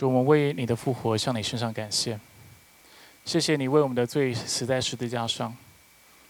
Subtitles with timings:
[0.00, 2.18] 主，我们为你的复活向你身上感谢，
[3.26, 5.54] 谢谢你为我们的罪死在十字架上，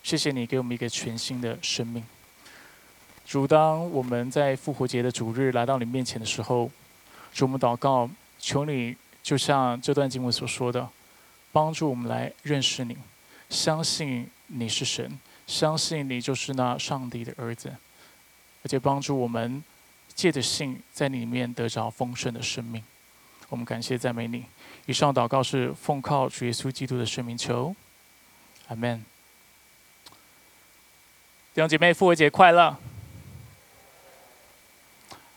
[0.02, 2.04] 谢谢你给我们一个全新的生命。
[3.24, 6.68] 主，当我们在复活节的主日来到你面前的时候，
[7.32, 8.10] 主，我们祷告，
[8.40, 10.88] 求你就像这段经文所说的，
[11.52, 12.96] 帮助我们来认识你，
[13.50, 15.16] 相信你是神，
[15.46, 17.72] 相信你就是那上帝的儿子，
[18.64, 19.62] 而且帮助我们
[20.12, 22.82] 借着信在里面得着丰盛的生命。
[23.50, 24.44] 我们感谢赞美你。
[24.86, 27.74] 以上祷告是奉靠主耶稣基督的圣名求，
[28.68, 29.04] 阿门。
[31.52, 32.76] 弟兄姐妹，复活节快乐！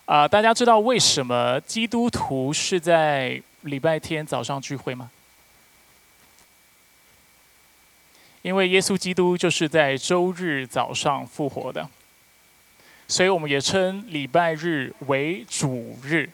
[0.06, 5.10] 啊，大家知道为什么基督徒是在礼拜天早上聚会吗？
[8.44, 11.90] 因为耶稣基督就是在周日早上复活的，
[13.08, 16.30] 所以我们也称礼拜日为主日。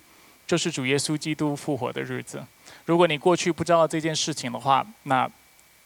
[0.50, 2.44] 就是主耶稣基督复活的日子。
[2.86, 5.30] 如果你过去不知道这件事情的话，那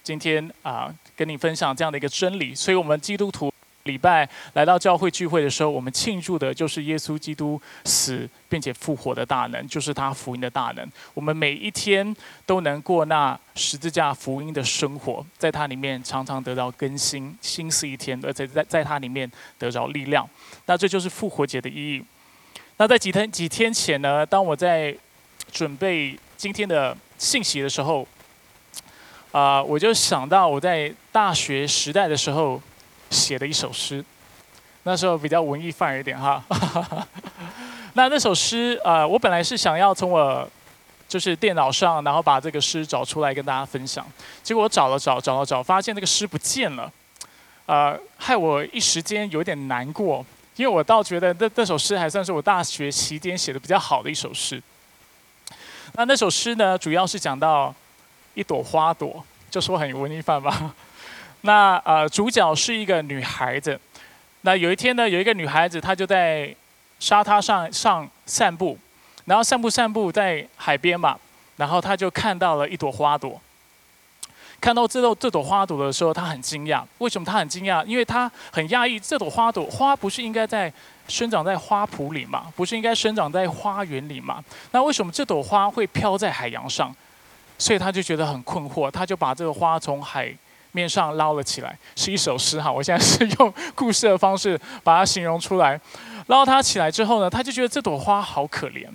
[0.01, 2.55] 今天啊，跟你分享这样的一个真理。
[2.55, 3.51] 所以，我们基督徒
[3.83, 10.89] 礼拜来到教会聚会的时候，我们庆祝的就是耶稣基督死并且复活的大能，就是他福音的大能。
[11.13, 20.25] 我们每一天都能过那十字架福音的生活，在它里面常常得到更新，新是一天，而且在在它里面得着力量。
[20.67, 22.01] 那这就是复活节的意义。
[22.77, 24.25] 那在几天几天前呢？
[24.25, 24.93] 当我在
[25.51, 28.05] 准备今天的信息的时候，
[29.31, 32.59] 啊，我就想到我在大学时代的时候
[33.11, 34.03] 写的一首诗。
[34.85, 36.43] 那时候比较文艺范一点哈。
[37.93, 40.45] 那那首诗啊，我本来是想要从我
[41.07, 44.05] 就是电脑上，然后把这个诗找出来跟大家分享。
[44.41, 46.91] 结果我找了找，找了找，发现那个诗不见了，
[47.67, 50.25] 啊，害我一时间有点难过。
[50.55, 54.61] 因为我倒觉得那那首诗还算是我大学期间写的比较好的一首诗。
[55.93, 57.73] 那那首诗呢，主要是讲到
[58.33, 60.73] 一朵花朵，就说很文艺范吧。
[61.41, 63.79] 那呃，主角是一个女孩子。
[64.41, 66.55] 那有一天呢，有一个女孩子，她就在
[66.99, 68.77] 沙滩上上散步，
[69.25, 71.17] 然后散步散步在海边嘛，
[71.57, 73.41] 然后她就看到了一朵花朵。
[74.63, 76.81] 看到这朵这朵花朵的时候，他很惊讶。
[76.99, 77.83] 为什么他很惊讶？
[77.83, 80.71] 因为他很讶异，这朵花朵花不是应该在
[81.09, 82.45] 生长在花圃里吗？
[82.55, 84.41] 不是应该生长在花园里吗？
[84.71, 86.95] 那为什么这朵花会飘在海洋上？
[87.57, 90.33] 所以他就觉得很困惑，他就把这个花从海
[90.71, 92.71] 面上捞了起来，是一首诗哈。
[92.71, 95.77] 我现在是用故事的方式把它形容出来。
[96.27, 98.87] 捞它起来之后呢，他就觉得这朵花好可怜，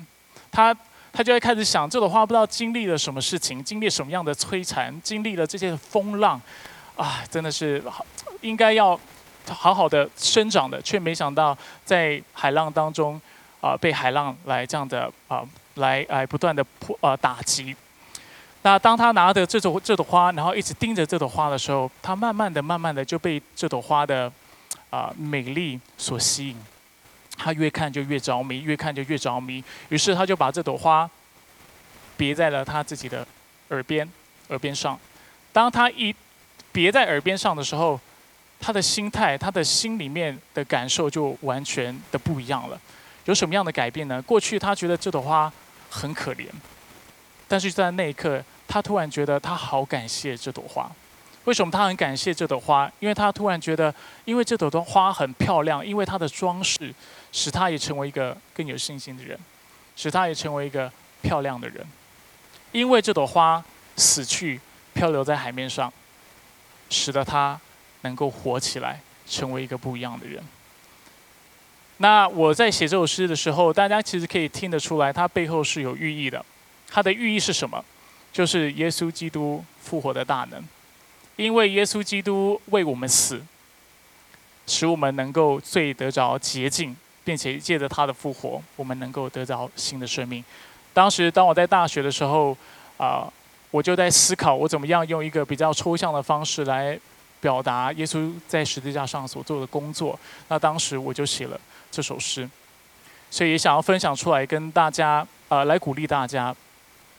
[0.50, 0.74] 他。
[1.18, 6.40] 他就会开始想，这朵花不知道经历了什么事情，经历什么样的摧残，经历了这些风浪，
[6.94, 7.82] 啊，真的是，
[8.40, 8.96] 应该要
[9.48, 13.20] 好好的生长的，却没想到在海浪当中，
[13.60, 15.42] 啊，被海浪来这样的啊，
[15.74, 17.74] 来来不断的破啊打击。
[18.62, 24.32] 那当他拿着这朵这朵花，然后一直盯着这朵花的时候，他慢慢的、慢慢的就被这朵花的
[24.90, 26.56] 啊美丽所吸引。
[27.38, 29.62] 他越看就越着迷，越看就越着迷。
[29.88, 31.08] 于是他就把这朵花
[32.16, 33.26] 别在了他自己的
[33.68, 34.06] 耳边，
[34.48, 34.98] 耳边上。
[35.52, 36.14] 当他一
[36.72, 37.98] 别在耳边上的时候，
[38.60, 42.78] 他的心态，他的心里面的感受就完全的不一样了。
[43.24, 44.20] 有什么样的改变呢？
[44.22, 45.52] 过去他觉得这朵花
[45.88, 46.46] 很可怜，
[47.46, 50.90] 但是在那一刻，他突然觉得他好感谢这朵花。
[51.48, 52.92] 为什么他很感谢这朵花？
[53.00, 53.92] 因为他突然觉得，
[54.26, 56.94] 因为这朵的花很漂亮，因为它的装饰。
[57.30, 59.38] 使他也成为一个更有信心的人，
[59.94, 61.86] 使他也成为一个漂亮的人，
[62.72, 63.62] 因为这朵花
[63.96, 64.58] 死去，
[64.94, 65.92] 漂流在海面上，
[66.88, 67.60] 使得他
[68.00, 70.42] 能够活起来，成为一个不一样的人。
[71.98, 76.42] 那我在写这首诗的时候，大家其实可以听得出来，它背后是有寓意的。
[76.90, 77.84] 它的寓意是什么？
[78.32, 80.64] 就是耶稣基督复活的大能，
[81.38, 83.40] 因为耶稣基督为我们死，
[84.66, 86.94] 使我们能够罪得着洁净。
[87.24, 90.42] 并且借着他的复活，我们能够得到新的生命。
[90.94, 92.56] 当时，当我在大学的时候，
[92.96, 93.30] 啊，
[93.70, 96.98] 我就在思考，我怎么样用一个比较抽象的方式来
[97.38, 100.18] 表达耶稣在十字架上所做的工作。
[100.48, 101.60] 那当时我就写了
[101.90, 102.48] 这首诗，
[103.30, 106.56] 所以也想要分享出来，跟大家啊，来鼓励大家，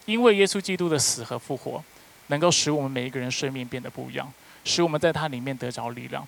[0.08, 1.84] 因为耶稣基督的死和复活，
[2.30, 4.34] 能够使我们每一个人生命变得不一样，
[4.66, 6.28] 使我们在他里面得着力量。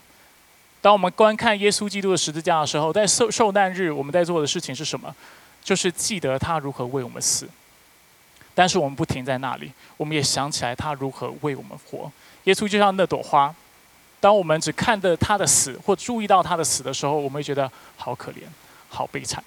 [0.82, 5.16] 当我们观看耶稣基督的十字架的时候，在受受难日，我们在做的事情是什么？
[5.64, 7.48] 就是记得他如何为我们死。
[8.54, 12.12] 但是我们不停在那里，我们也想起来他如何为我们活。
[12.44, 13.54] 耶稣就像那朵花，
[14.20, 18.42] 当我们只看着他的死或注意到他的死的时候，我们会觉得好可怜、
[18.90, 19.42] 好悲惨。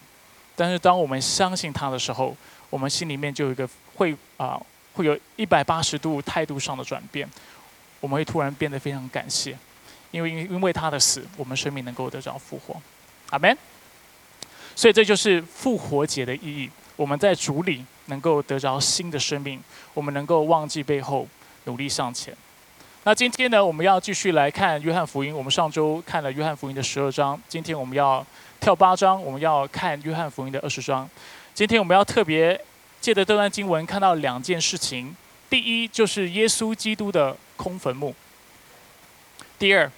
[0.56, 2.34] 但是当我们相信他的时候，
[2.70, 4.58] 我们心里面就有一个会啊，
[4.94, 7.28] 会有一百八十度态度上的转变，
[8.00, 9.56] 我们会突然变得非常感谢，
[10.10, 12.80] 因为因为他的死，我们生命能够得着复活，
[13.30, 13.56] 阿门。
[14.76, 19.62] 所以这就是复活节的意义，我们在主里能够得着新的生命，
[19.92, 21.28] 我们能够忘记背后，
[21.64, 22.34] 努力向前。
[23.04, 25.36] 那今天呢，我们要继续来看约翰福音。
[25.36, 28.26] 我们上周看了约翰福音的十二章，今天我们要
[28.60, 31.08] 跳八章，我们要看约翰福音的二十章。
[31.52, 32.58] 今天我们要特别
[33.04, 35.14] 借着这段经文看到两件事情：
[35.50, 38.10] 第一，就是耶稣基督的空坟墓；
[39.58, 39.92] 第二，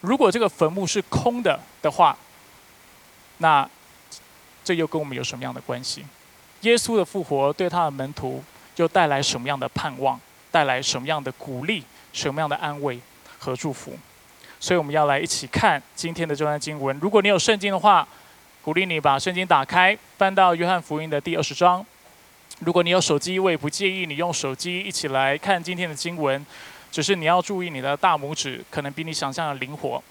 [0.00, 2.16] 如果这个坟墓是空的的话，
[3.36, 3.68] 那
[4.64, 6.06] 这又跟我们有什么样的关系？
[6.62, 8.42] 耶稣的复活对他的门徒
[8.76, 10.18] 又带来什么样的盼望？
[10.50, 11.84] 带来什么样的鼓励？
[12.14, 12.98] 什么样的安慰
[13.38, 13.98] 和祝福？
[14.58, 16.98] 所以我们要来一起看今天的这段经文。
[17.02, 18.08] 如果你有圣经的话，
[18.62, 21.84] 鼓励你把圣经打开，翻到约翰福音的第二十章。
[22.60, 26.44] 如果你有手机，我也不介意你用手机一起来看今天的经文，
[26.90, 30.02] 只是你要注意你的大拇指可能比你想象的灵活。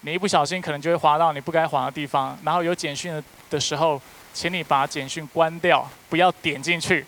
[0.00, 2.38] 你一不小心可能就会滑到你不该滑的地方。
[2.44, 4.00] 然后有简讯的的时候，
[4.32, 7.04] 请你把简讯关掉，不要点进去。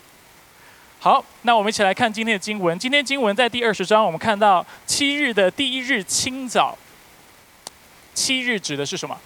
[0.98, 2.78] 好，那我们一起来看今天的经文。
[2.78, 6.76] 今天经文在第二十章，我们看到七日的第一日清早。
[8.14, 9.18] 七日指的是什么？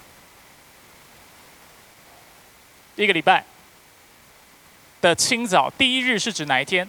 [2.97, 3.45] 一个礼拜
[5.01, 5.71] 的清早。
[5.79, 6.89] 第一日是指哪一天？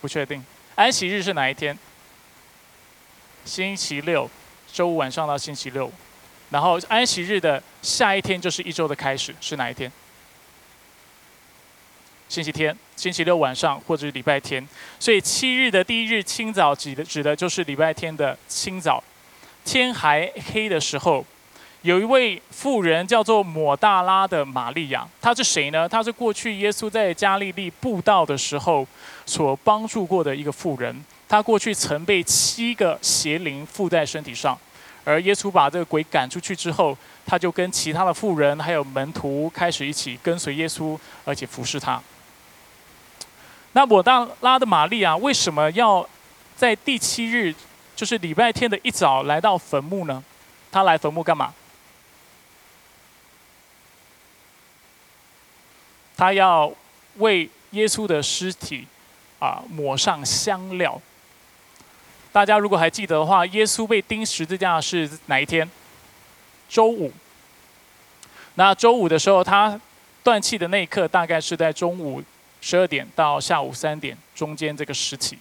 [0.00, 0.44] 不确定。
[0.74, 1.78] 安息日是哪一天？
[3.44, 4.28] 星期六，
[4.72, 5.92] 周五晚上到星期六。
[6.50, 9.90] 然后安息日的下一天就是一周的开始，是哪一天？
[12.28, 14.66] 星期天、星期六晚上或者是礼拜天。
[14.98, 19.02] 所以七日的第一日清早指的指的就是礼拜天的清早，
[19.64, 21.24] 天还黑的时候，
[21.82, 25.88] 有一位妇人叫做抹大拉的玛利亚，她是谁呢？
[25.88, 28.86] 她是过去耶稣在加利利布道的时候
[29.26, 34.56] 所帮助过的一个妇人，她过去曾被七个邪灵附在身体上。
[35.04, 36.96] 而耶稣把这个鬼赶出去之后，
[37.26, 42.00] 他就跟其他的妇人还有门徒开始一起跟随耶稣，而且服侍他。
[43.72, 46.08] 那抹大拉的玛利亚为什么要
[46.56, 47.52] 在第七日，
[47.96, 50.22] 就是礼拜天的一早来到坟墓呢？
[50.70, 51.52] 他来坟墓干嘛？
[56.22, 56.72] 他要
[57.16, 58.86] 为耶稣的尸体
[59.40, 61.02] 啊抹上香料。
[62.30, 65.68] 大家如果还记得的话，耶稣被钉十字架是哪一天？
[66.68, 67.12] 周五。
[68.54, 69.76] 那周五的时候，他
[70.22, 72.22] 断气的那一刻，大概是在中午
[72.60, 75.36] 十二点到下午三点中间这个时期。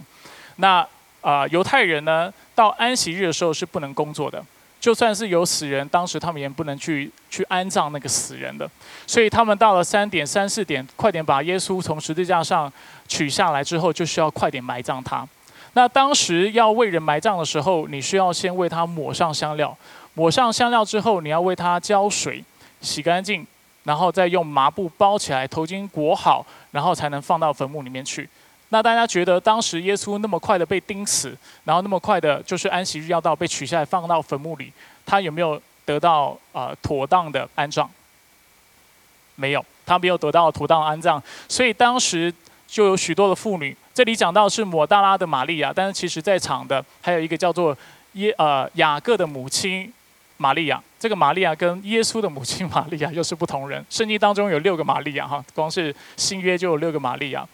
[0.55, 0.83] 那
[1.21, 4.43] 啊，犹太人呢，到安息日的时候是不能工作的，
[4.81, 8.69] 就算是有死人，当时他们也不能去去安葬那个死人的。
[9.05, 12.71] 所以他们到了三点、三四点，快点把耶稣从十字架上
[13.07, 15.25] 取下来之后，就需要快点埋葬他。
[15.73, 19.77] 那当时要为人埋葬的时候，你需要先为他抹上香料，
[20.15, 22.43] 抹上香料之后，你要为他浇水，
[22.81, 23.45] 洗干净，
[23.83, 28.27] 然后再用麻布包起来，头巾裹好，然后才能放到坟墓里面去。
[28.73, 34.71] 那大家觉得当时耶稣那么快的被钉死，然后那么快的就是安息日要到被取下来放到坟墓里，
[35.05, 37.89] 他有没有得到啊妥当的安葬？
[39.35, 42.33] 没有，他没有得到妥当安葬，所以当时
[42.65, 43.75] 就有许多的妇女。
[43.93, 47.77] 这里讲到是抹大拉的玛利亚，但是其实在场的还有一个叫做
[48.13, 49.91] 耶呃雅各的母亲
[50.37, 50.81] 玛利亚。
[50.97, 53.83] 这个玛利亚跟耶稣的母亲玛利亚又是不同人。
[53.89, 57.45] 圣经当中有六个玛利亚哈，光是新约就有六个玛利亚。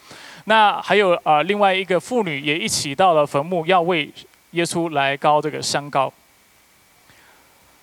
[0.50, 4.10] 那还有呃另外一个妇女也一起到了坟墓，要为
[4.52, 6.12] 耶稣来高这个香膏。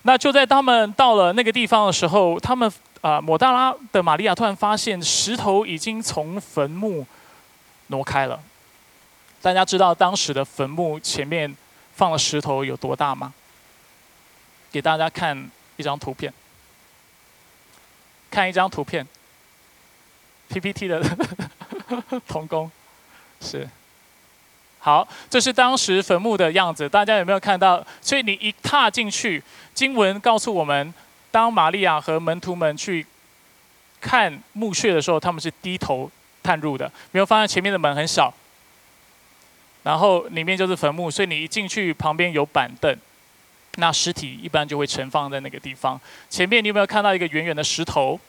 [0.01, 7.05] 那就在他们到了那个地方的时候，他们啊抹大拉的玛利亚突然发现石头已经从坟墓。
[7.89, 8.41] 挪开了。
[9.43, 11.55] 大家知道当时的坟墓前面
[11.93, 13.31] 放了石头有多大吗？
[14.71, 16.33] 给大家看一张图片。
[18.31, 19.05] 看一张图片。
[20.49, 20.99] PPT 的
[22.27, 22.69] 童工
[23.41, 23.67] 是。
[24.79, 26.87] 好，这是当时坟墓的样子。
[26.87, 27.85] 大家有没有看到？
[28.01, 29.41] 所以你一踏进去，
[29.73, 30.93] 经文告诉我们，
[31.31, 33.05] 当玛利亚和门徒们去
[33.99, 36.11] 看墓穴的时候，他们是低头。
[36.43, 38.31] 探入的，没有发现前面的门很小，
[39.81, 42.95] 然后里面就是坟墓，所以你一进去旁边有板凳，
[43.77, 45.99] 那尸体一般就会盛放在那个地方。
[46.29, 48.19] 前面你有没有看到一个圆圆的石头？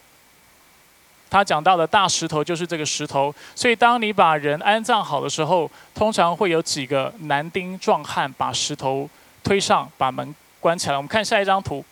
[1.29, 9.09] 他讲到的大石头就是这个石头，所以当你把人安葬好的时候，通常会有几个男丁壮汉把石头
[9.43, 10.95] 推上，把门关起来。
[10.95, 11.83] 我们看下一张图，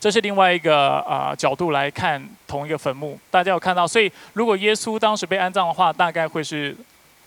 [0.00, 3.86] 这是另外一个啊角度来看同一个坟墓，大家有看到？
[3.86, 6.74] 所以如果耶稣当时被安葬的话，大概会是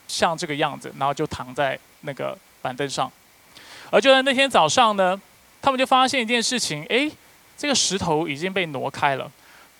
[0.07, 3.11] 像这个样子，然后就躺在那个板凳上。
[3.91, 5.19] 而就在那天早上呢，
[5.61, 7.11] 他们就发现一件事情：哎，
[7.57, 9.29] 这个石头已经被挪开了。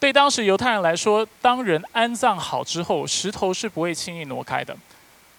[0.01, 4.75] 对当时犹太人来说，当人安葬好之后，石头是不会轻易挪开的。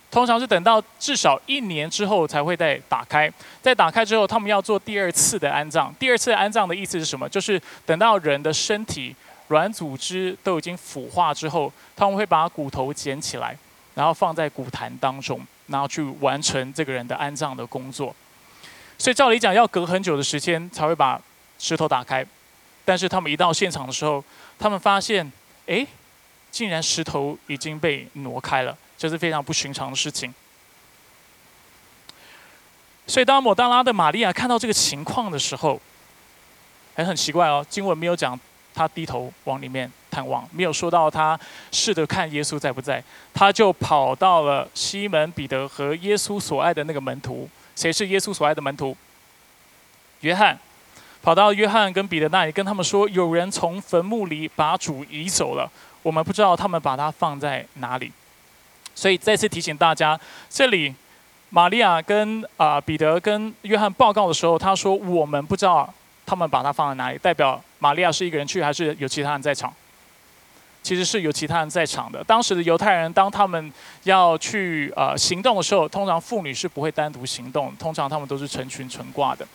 [0.08, 3.28] 通常是等到至少一年之后才会再打开。
[3.60, 5.92] 在打开之后，他们要做第二次的安葬。
[5.98, 7.28] 第二次安葬的意思是什么？
[7.28, 9.16] 就是等到人的身体
[9.48, 13.58] 软组织都已经腐化之后，他们会把骨头捡起来，
[13.96, 18.14] 然后放在骨坛当中，然后去完成这个人的安葬的工作。
[18.96, 21.20] 所以照理讲，要隔很久的时间才会把
[21.58, 22.24] 石头打开。
[22.84, 24.22] 但是他们一到现场的时候，
[24.62, 25.32] 他们发现，
[25.66, 25.84] 哎，
[26.52, 28.78] 竟然石头已经被挪开了。
[28.96, 30.32] 这是非常不寻常的事情，
[33.04, 35.80] 所以当抹大拉的玛利亚看到这个情况的时候，
[36.94, 37.66] 还很奇怪哦。
[37.68, 38.38] 经文没有讲
[38.72, 41.36] 他低头往里面探望，没有说到他
[41.72, 43.02] 试着看耶稣在不在，
[43.34, 47.50] 他就跑到了西门彼得和耶稣所爱的那个门徒。
[47.74, 48.96] 谁是耶稣所爱的门徒？
[50.20, 50.56] 约翰，
[51.22, 55.70] 跑到约翰跟彼得那里，跟他们说：有人从坟墓里把主移走了，
[56.02, 58.10] 我们不知道他们把他放在哪里。
[58.94, 60.18] 所以再次提醒大家，
[60.50, 60.94] 这里
[61.50, 65.88] 玛利亚跟啊彼得跟约翰报告的时候，他说我们不知道
[66.26, 69.72] 他们把它放在哪里，代表玛利亚是一个人去，还是有其他人在场？
[70.82, 72.24] 其实是有其他人在场的。
[72.24, 79.46] 当时的犹太人，当他们要去呃行动的时候，通常妇女是不会单独行动，通常他们都是成群成挂的，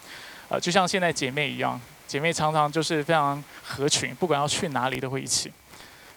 [0.50, 5.52] 呃，就像现在姐妹一样，姐妹常常就是非常合群，不管要去哪里都会一起。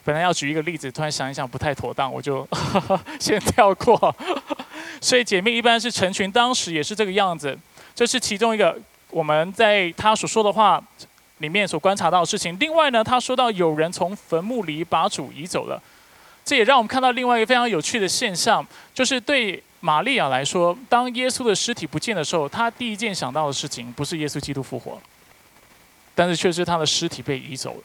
[0.03, 2.47] 本来要举一个例子，突然想一想不太妥当，我就
[3.21, 4.15] 先跳过。
[5.01, 7.59] 所以姐妹一般是成群，当时也是这个样子。
[7.95, 8.79] 这是其中一个
[9.11, 10.83] 我们在他所说的话
[11.39, 12.57] 里面所观察到的事情。
[12.59, 15.81] 另外呢，他说到有人从坟墓里把主移走了，
[16.45, 25.01] 这也让我们看到另外一个非常有趣的现象，就是对玛利亚来说，当耶稣的尸体不见的时候，他第一件想到的事情不是耶稣基督复活，
[26.15, 27.83] 但是却是他的尸体被移走了。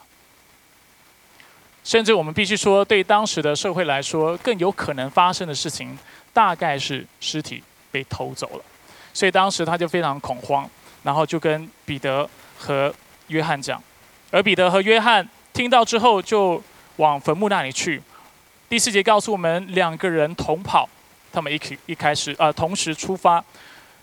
[1.84, 5.98] 甚至我们必须说，对当时的社会来说，更有可能发生的事情，
[6.34, 8.64] 大概是尸体被偷走了。
[9.14, 10.70] 所以当时他就非常恐慌，
[11.04, 12.94] 然后就跟彼得和
[13.28, 13.82] 约翰讲，
[14.32, 16.62] 而彼得和约翰听到之后，就
[16.98, 18.02] 往坟墓那里去。
[18.68, 20.90] 第四节告诉我们，两个人同跑，
[21.36, 23.44] 他们一起一开始呃同时出发。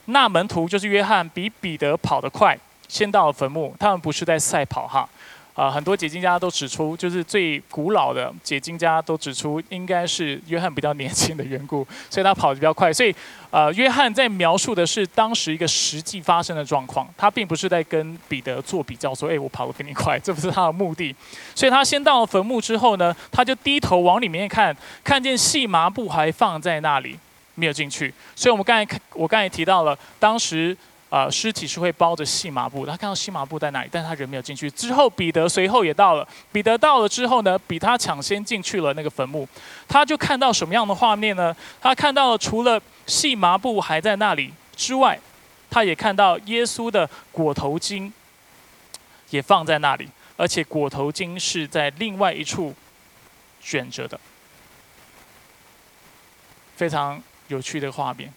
[0.04, 2.58] 那门徒就是约翰，比彼得跑得快，
[2.88, 3.74] 先到了坟墓。
[3.78, 5.08] 他们不是在赛跑哈。
[5.54, 12.90] 啊，很多解经家都指出，就是最古老的解经家都指出，应该是约翰比较年轻的缘故，所以他跑得比较快。
[12.90, 13.14] 所以，
[13.50, 21.14] 呃，约翰在描述的是当时一个实际发生的状况，他并不是在跟彼得做比较，说，哎，我跑得比你快，这不是他的目的。
[21.54, 27.18] 所以他先到坟墓之后呢，他就低头往里面看，看见细麻布还放在那里，
[27.56, 28.14] 没有进去。
[28.34, 30.74] 所以我们刚才看，我刚才提到了当时。
[31.12, 34.70] 啊，尸体是会包着细麻布，他看到细麻布在哪里，但他人没有进去。
[34.70, 39.46] 之后彼得随后也到了，彼得到了之后呢，比他抢先进去了那个坟墓，
[39.86, 41.54] 他就看到什么样的画面呢？
[41.82, 45.20] 他看到了除了细麻布还在那里之外，
[45.68, 48.10] 他也看到耶稣的裹头巾
[49.28, 52.74] 也放在那里，而且裹头巾是在另外一处
[53.60, 54.18] 卷着的，
[56.74, 58.32] 非常有趣的画面。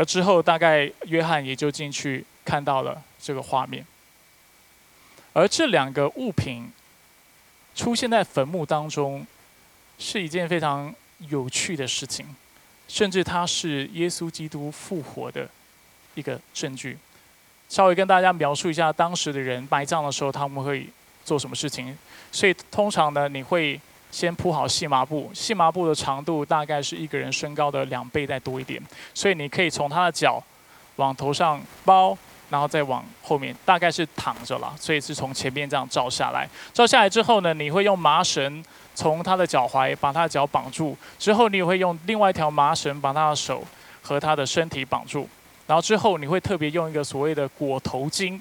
[0.00, 3.84] 而之后，大概约翰也就进去看到了这个画面。
[5.34, 6.72] 而这两个物品
[7.74, 9.26] 出现在坟墓当中，
[9.98, 10.94] 是一件非常
[11.28, 12.24] 有趣的事情，
[12.88, 15.46] 甚至它是耶稣基督复活的
[16.14, 16.96] 一个证据。
[17.68, 20.88] 稍微跟大家描述一下，当时的人埋葬的时候，他们会
[21.26, 21.94] 做什么事情。
[22.32, 23.78] 所以，通常呢，你会。
[24.10, 28.82] 先铺好细麻布，细麻布的长度大概是一个人身高的两倍再多一点，
[29.14, 30.42] 所以你可以从他的脚
[30.96, 32.16] 往头上包，
[32.50, 36.48] 然后再往后面，大概是躺着了，所以是从前面这样照下来。
[36.72, 38.62] 照下来之后呢，你会用麻绳
[38.94, 43.64] 从他的脚踝把他的脚绑住，之后你也会用另外一条麻绳把他的手
[44.02, 45.28] 和他的身体绑住，
[45.66, 48.40] 然后之后你会特别用一个所谓的裹头巾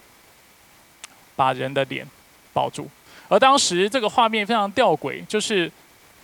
[1.36, 2.06] 把人的脸
[2.52, 2.90] 包住。
[3.30, 5.72] 而当时这个画面非常吊诡，就是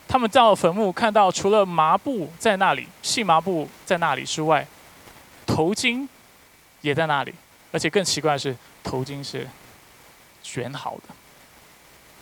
[0.08, 4.66] 他们到坟墓看到，除了麻布在那里、细麻布在那里之外，
[5.46, 6.08] 头巾
[6.82, 7.32] 也在那里，
[7.72, 9.48] 而且更奇怪的是，头巾是
[10.42, 11.14] 卷好的。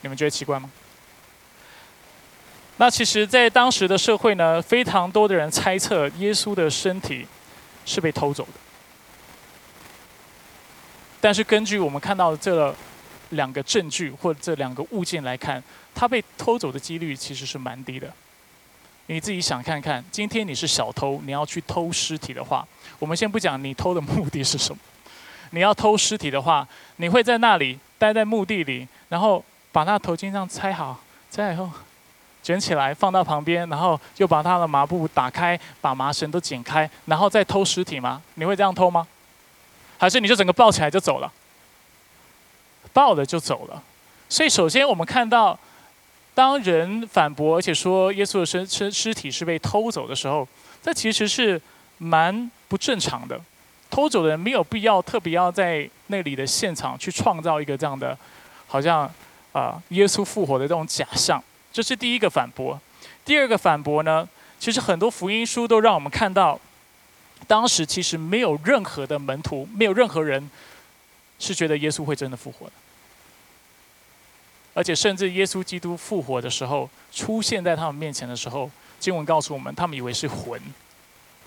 [0.02, 0.70] 你们觉得奇怪吗？
[2.76, 7.26] 那其实，在当时的社会呢，非常多的人猜测耶稣的身体
[7.86, 8.60] 是被偷走的。
[11.22, 12.76] 但是根据我们看到的这个。
[13.34, 15.62] 两个证据或者这两个物件来看，
[15.94, 18.12] 它被偷走的几率其实是蛮低的。
[19.08, 22.66] 你自己想看看，今天你是小偷，你要去偷尸体的话，
[23.00, 24.82] 我们先不讲你偷的目的是什么。
[25.52, 31.00] 你要偷尸体的话，你会在那里待在墓地里，然后把那头巾这样拆好，
[31.30, 31.70] 拆好以后
[32.42, 38.22] 卷起来放到旁边，然后又把他的麻布打开，把麻绳都剪开，然后再偷尸体吗？
[38.36, 39.06] 你会这样偷吗？
[39.98, 41.32] 还是你就整个抱起来就走了？
[42.94, 43.84] 抱了就走了。
[44.30, 45.60] 所以首先我们看到，
[46.34, 50.48] 当人反驳而且说耶稣的身身尸体是被偷走的时候，
[50.82, 51.62] 这其实是
[51.98, 53.40] 蛮不正常的。
[53.90, 58.18] 偷走的人没有必要特别要在那里的现场去创造一个这样的，
[58.66, 59.10] 好像
[59.52, 62.80] 啊耶稣复活的这种假象，这是第一个反驳。
[63.24, 64.28] 第二个反驳呢，
[64.60, 66.60] 其实很多福音书都让我们看到，
[67.46, 70.50] 当时其实没有任何的门徒，没有任何人
[71.38, 72.74] 是觉得耶稣会真的复活的，
[74.74, 80.60] 而且甚至耶稣基督复活的时候出现在他们面前的时候，经文告诉我们，他们以为是魂，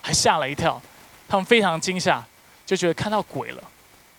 [0.01, 0.81] 还吓了一跳，
[1.29, 2.25] 他们非常惊吓。
[2.65, 3.63] 就觉得看到鬼了，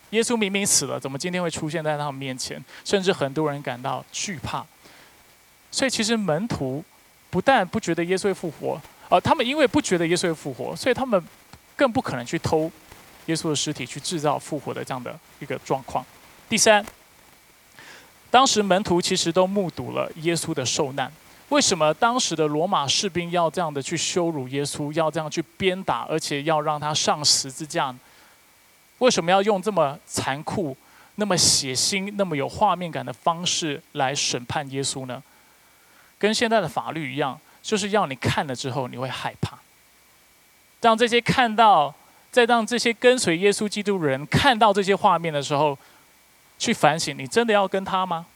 [0.08, 2.58] 耶稣明明死了，怎么今天会出现在他们面前？
[2.82, 4.64] 甚至很多人感到惧怕。
[5.70, 6.82] 所以其实门徒
[7.28, 11.22] 不但不觉得耶稣会复活，呃，他们因为不觉得耶稣会复活，所以他们
[11.76, 12.72] 更不可能去偷
[13.26, 16.02] 耶稣的尸体，去制造复活的这样的一个状况。
[16.48, 16.82] 第三，
[18.30, 21.10] 当时门徒其实都目睹了耶稣的受难。
[21.48, 27.94] 为什么当时的罗马士兵要这样的去羞辱耶稣，要这样去鞭打，而且要让他上十字架？
[28.98, 30.76] 为什么要用这么残酷、
[31.14, 35.22] 那么血腥、那么有画面感的方式来审判耶稣呢？
[36.18, 39.56] 跟现在的法律一样，就是要你看了之后你会害怕，
[40.82, 41.94] 让这些看到，
[42.30, 45.78] 再让这些跟随耶稣基督人看到这些画面的时候，
[46.58, 48.26] 去反省：你真的要跟他吗？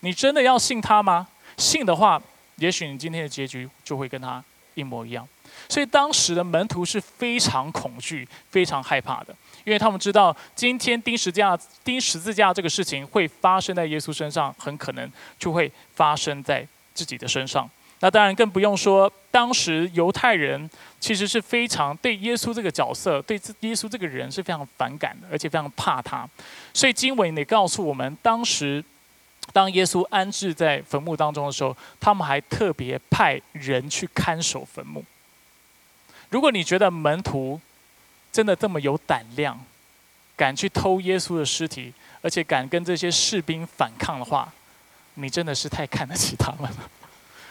[0.00, 1.28] 你真的要信他吗？
[1.56, 2.20] 信的话，
[2.56, 4.42] 也许你今天的结局就会跟他
[4.74, 5.26] 一模一样。
[5.68, 9.34] 所以当时的门徒是非常恐惧、非常害怕的。
[9.64, 17.68] 因为他们知道，今天钉十字架、钉十字架这个事情会发生在耶稣身上，很可能就会发生在自己的身上。
[18.00, 26.28] 那当然更不用说，当时犹太人其实是非常对耶稣这个角色、对耶稣这个人是非常反感的，而且非常怕他。
[26.72, 28.84] 所以经文也告诉我们，当时
[29.52, 35.04] 当耶稣安置在坟墓当中的时候，他们还特别派人去看守坟墓。
[36.30, 37.60] 如果你觉得门徒，
[38.30, 39.58] 真的这么有胆量，
[40.36, 44.52] 敢去偷耶稣的尸体，而且敢跟这些士兵反抗的话，
[45.14, 46.90] 你真的是太看得起他们了。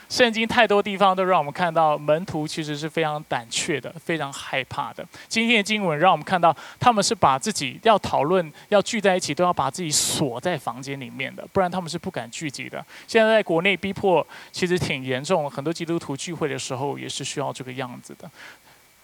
[0.09, 5.05] 圣经太多地方都让我们看到门徒其实是非常胆怯的，非常害怕的。
[5.27, 12.83] 今天的经文让我们看到，他们是把自己要讨论、要聚在一起，都要把自己锁在房间里面的，不然他们是不敢聚集的。
[13.07, 18.29] 现在在国内逼迫其实挺严重，很多基督徒聚会的时候也是需要这个样子的。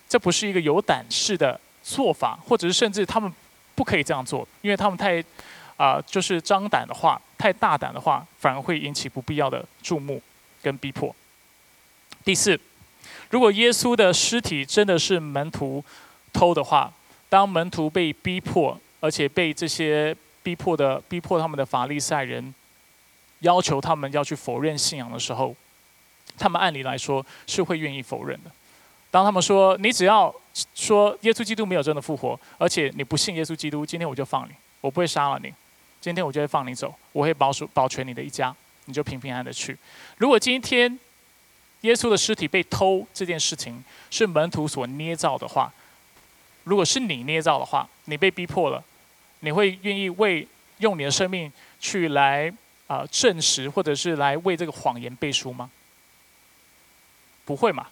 [0.07, 3.31] 这不是一个有胆识的做法，或者是甚至他们
[3.75, 5.21] 不可以这样做，因为他们太
[5.75, 10.21] 啊，就是张胆的话，太大胆的话，反而会引起不必要的注目
[10.63, 11.13] 跟逼迫。
[12.23, 12.59] 第四，
[13.29, 15.83] 如果耶稣的尸体真的是门徒
[16.31, 16.91] 偷的话，
[17.29, 22.53] 当门徒被逼迫，而且被这些逼迫的逼迫他们的法利赛人
[23.39, 25.55] 要求他们要去否认信仰的时候，
[26.37, 28.51] 他们按理来说是会愿意否认的。
[29.11, 30.33] 当他们说你只要
[30.73, 35.53] 说耶稣基督没有真的复活，而且你不信耶稣基督，今天我就放你，我不会杀了你，
[35.99, 39.77] 今天我就会放你走，我会保守保全你的一家，你就平平安安的去。
[40.17, 40.99] 如果今天
[41.81, 45.71] 耶稣的尸体被偷这件事情是门徒所捏造的话，
[46.63, 48.83] 如果是你捏造的话，你被逼迫了，
[49.41, 52.53] 你会愿意为用你的生命去来
[52.87, 55.69] 啊证实，或者是来为这个谎言背书吗？
[57.45, 57.87] 不会嘛？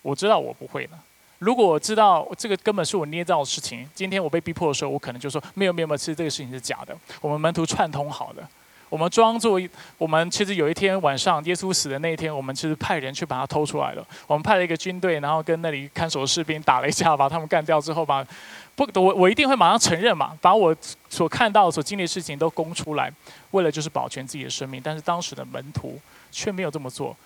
[0.00, 0.98] 我知道我不会的。
[1.38, 6.96] 如果我知道这个根本是我捏造的事情，今天我被逼迫的时候，我可能就说没有没有没有，其实这个事情是假的。
[7.20, 8.48] 我们门徒串通好的，
[8.88, 9.60] 我们装作
[9.96, 14.06] 我们其实有一天晚上耶稣死的那一天，我们其实派人去把他偷出来了。
[14.26, 18.26] 我们派了一个军队，然后跟那里看守的士兵打了一架，把他们干掉之后，把
[18.74, 20.74] 不我我一定会马上承认嘛，把我
[21.08, 23.12] 所看到、所经历的事情都供出来，
[23.50, 24.80] 为了就是保全自己的生命。
[24.82, 27.16] 但是当时的门徒却没有这么做，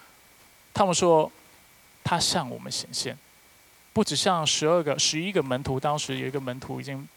[0.74, 1.30] 他们说。
[2.04, 3.16] 他向我们显现，
[3.92, 7.08] 不止向十二个、十一个门徒，当时有一个门徒已经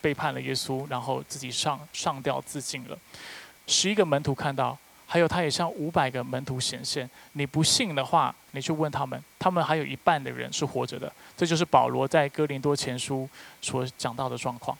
[0.00, 2.96] 背叛了耶稣，然后自己上上吊自尽了。
[3.70, 7.08] 十一个门徒看到，还有他也向五百个门徒显现。
[7.34, 11.10] 你不信的话，你去问他们，他们还有一半的人是活着的。
[11.36, 13.28] 这就是保罗在哥林多前书
[13.62, 14.76] 所讲到的状况。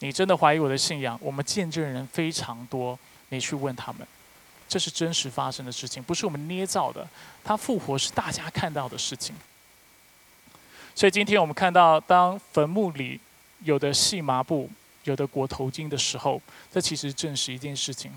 [0.00, 1.18] 你真的怀疑我的信仰？
[1.22, 2.98] 我们见证人非常多，
[3.30, 4.06] 你去问他们，
[4.68, 7.08] 这是真实发生的事情，不是我们捏造的。
[7.42, 9.34] 他复活是大家看到的事情。
[10.94, 13.18] 所以今天我们看到，当坟墓里
[13.60, 14.68] 有的细麻布、
[15.04, 18.12] 有的裹头巾的时候，这其实证实一件事情：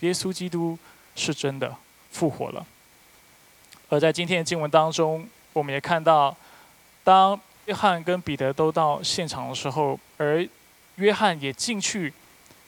[0.00, 0.78] 耶稣基督
[1.14, 1.76] 是真的
[2.10, 2.66] 复活了。
[3.88, 6.36] 而在今天的经文当中，我们也看到，
[7.04, 10.46] 当约翰跟彼得都到现场的时候，而
[10.96, 12.12] 约翰也进去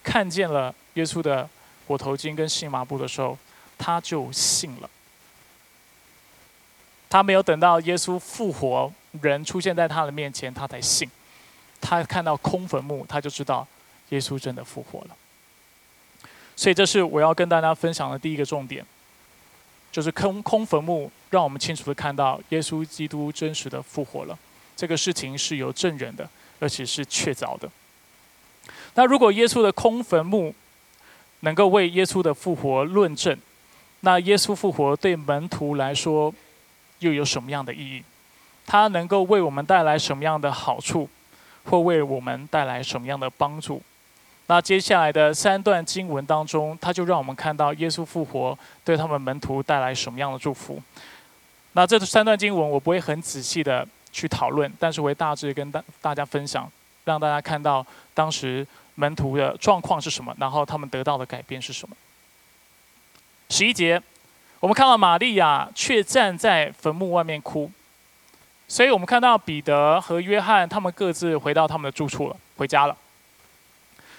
[0.02, 1.48] 看见了耶稣的
[1.86, 3.38] 裹头巾跟细麻布的时候，
[3.78, 4.90] 他就信了。
[7.08, 8.92] 他没有等到耶稣复活。
[9.20, 11.06] 人出现在他的面前，他才信。
[11.82, 13.66] 他看到空坟墓，他就知道
[14.08, 15.16] 耶稣真的复活了。
[16.56, 18.86] 所以，这是我要跟大家分享的第一个重点，
[19.90, 24.38] 就是空空坟墓让我们清楚的看到耶稣基督真实的复活了。
[24.76, 26.28] 这个事情是有证人的，
[26.60, 27.68] 而且是确凿的。
[28.94, 30.54] 那如果耶稣的空坟墓
[31.40, 33.36] 能够为耶稣的复活论证，
[34.00, 36.32] 那耶稣复活对门徒来说
[37.00, 38.02] 又有什么样的意义？
[38.66, 41.08] 它能够为我们带来什么样的好处，
[41.64, 43.82] 会为我们带来什么样的帮助？
[44.48, 50.82] 那接下来的三段经文当中，它就让我们看到耶稣复活对他们门徒带来什么样的祝福。
[51.72, 56.70] 那这三段经文我不会很仔细的去讨论，但是我会大致跟大大家分享，
[57.04, 61.96] 让大家看到当时门徒的状况是什么，然后他们得到的改变是什么。
[63.48, 64.02] 十一节，
[64.60, 67.70] 我们看到玛利亚却站在坟墓外面哭。
[68.72, 72.96] 所以我们看到彼得和约翰他们各自回到他们的住处了，回家了。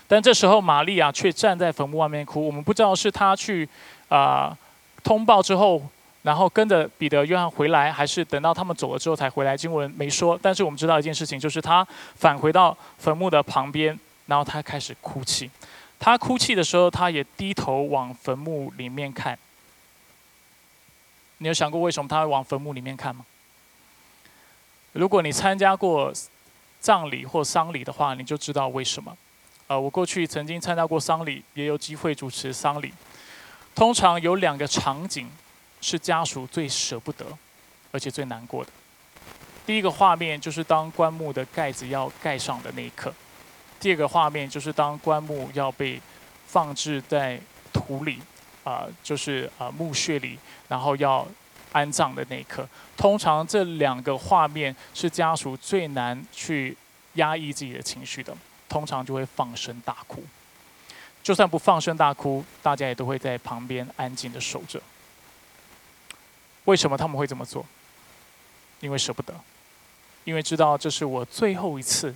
[0.08, 2.46] 但这时候玛利亚却站在坟墓外面哭。
[2.46, 3.68] 我们不知道是他去
[4.10, 4.56] 啊
[5.04, 5.82] 通报之后，
[6.22, 9.58] 然后跟着彼得、约翰回来，还是等到他们走了之后才回来。
[9.58, 15.50] 经文没说，但是我们知道一件事情，就是他返回到坟墓的旁边，然后他开始哭泣。
[16.00, 19.36] 他哭泣的时候，他也低头往坟墓里面看。
[21.40, 23.26] 你有想过为什么他会往坟墓里面看吗？
[24.94, 26.14] 如果你参加过
[26.80, 29.18] 葬礼或丧礼的话，你就知道为什么。
[29.66, 32.94] 呃，我过去曾经参加过丧礼，也有机会主持丧礼。
[33.74, 35.28] 通常有两个场景
[35.82, 37.26] 是家属最舍不得，
[37.92, 38.70] 而且最难过的。
[39.66, 43.10] 第一个画面就是当棺木的盖子要盖上的那一刻；
[43.80, 46.00] 第二个画面就是当棺木要被
[46.46, 47.40] 放置在
[47.72, 48.20] 土里，
[48.64, 51.26] 啊，就是啊墓穴里，然后要。
[51.74, 56.78] 安葬的那一刻，通常这两个画面是家属最难去
[57.16, 58.34] 压抑自己的情绪的，
[58.70, 60.24] 通常就会放声大哭。
[61.22, 64.82] 就算不放声大哭，大家也都会在旁边安静的守着。
[66.66, 67.66] 为什么他们会这么做？
[68.80, 69.34] 因为舍不得，
[70.26, 72.14] 因为知道这是我最后一次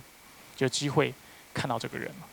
[0.58, 1.12] 有机会
[1.54, 2.26] 看到这个人了，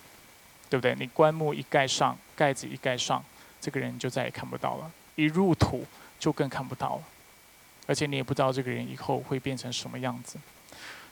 [0.69, 0.93] 对不对？
[0.99, 3.23] 你棺木一盖上，盖子一盖上，
[3.61, 5.85] 这个人就再也看不到了，一入土
[6.19, 7.03] 就更看不到了。
[7.85, 10.37] 而且你也不知道这个人以后会变成什么样子。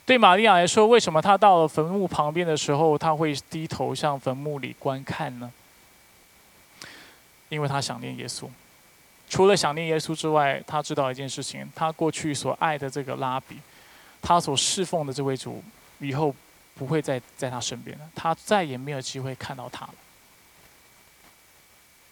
[0.05, 5.51] 对玛利亚来说，为什么她到了坟墓旁边的时候，她会低头向坟墓里观看呢？
[7.49, 8.49] 因为她想念耶稣。
[9.29, 13.57] 除了想念耶稣之外，她知道一件事情：她过去所爱的这个拉比，
[14.21, 15.63] 她所侍奉的这位主，
[15.99, 16.35] 以后
[16.75, 18.09] 不会再在她身边了。
[18.13, 19.93] 她再也没有机会看到他了。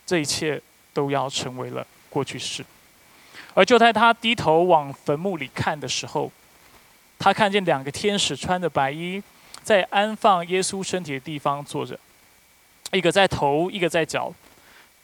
[0.05, 0.61] 这一切
[0.93, 2.65] 都要成为了过去式。
[3.53, 6.31] 而就在他低头往坟墓里看的时候，
[7.19, 9.21] 他看见两个天使穿着白衣，
[9.61, 11.99] 在安放耶稣身体的地方坐着，
[12.91, 14.33] 一个在头，一个在脚。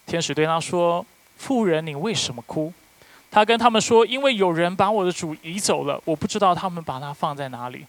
[0.05, 1.05] 天使对他说
[1.37, 2.71] ：“妇人，你为什么哭？”
[3.29, 7.85] 他跟他们说：“因为有人把我的主移走了，我不知道他们把他放在哪里。”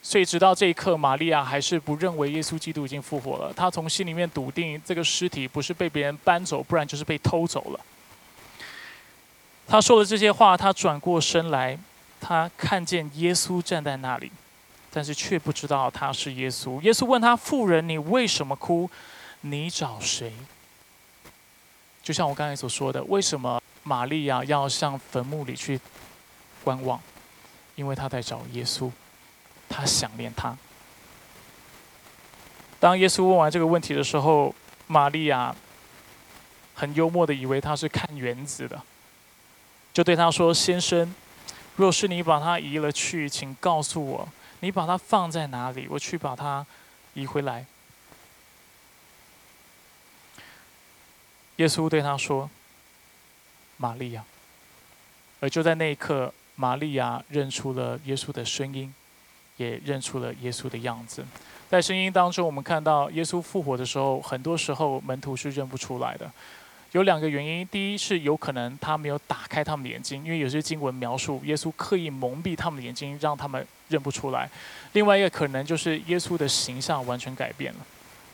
[0.00, 3.52] 所以直到这一刻，玛利亚还是不认为耶稣基督已经复活了。
[3.52, 7.80] 他从心里面笃定，这个尸体不是被别人搬走，不然就是被偷走了。
[9.68, 11.76] 他说了这些话，他转过身来，
[12.20, 14.30] 他看见耶稣站在那里，
[14.92, 16.80] 但是却不知道他是耶稣。
[16.82, 18.88] 耶稣问他：“妇人，你为什么哭？
[19.40, 20.32] 你找谁？”
[22.02, 25.80] 就像我刚才所说的，为什么玛利亚要向坟墓里去
[26.62, 27.00] 观望？
[27.74, 28.90] 因为他在找耶稣，
[29.68, 30.56] 他想念他。
[32.78, 34.54] 当耶稣问完这个问题的时候，
[34.86, 35.54] 玛利亚
[36.74, 38.80] 很幽默的以为他是看园子的。
[39.96, 41.14] 就对他说：“先生，
[41.76, 44.28] 若是你把他移了去，请告诉我，
[44.60, 46.66] 你把他放在哪里，我去把他
[47.14, 47.64] 移回来。”
[51.56, 52.50] 耶稣对他说
[53.78, 54.22] ：“玛利亚。”
[55.40, 58.94] 而就在那一刻，玛利亚认出了耶稣的声音，
[59.56, 61.24] 也认出了耶稣的样子。
[61.70, 66.30] 在声音当中，我们看到耶稣复活的时候，很多时候门徒是认不出来的。
[66.96, 74.48] 有两个原因，第一是有可能他没有打开他们的眼睛，因为有些经文描述耶稣刻意蒙蔽他们的眼睛，让他们认不出来。
[74.94, 77.80] 另外一个可能就是耶稣的形象完全改变了。